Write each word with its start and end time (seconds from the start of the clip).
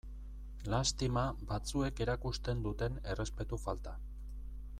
Lastima 0.73 1.25
batzuek 1.51 2.01
erakusten 2.07 2.65
duten 2.69 2.97
errespetu 3.15 3.61
falta. 3.67 3.95